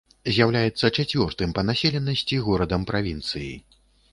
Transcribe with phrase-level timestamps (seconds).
[0.35, 3.53] З'яўляецца чацвёртым па населенасці горадам правінцыі.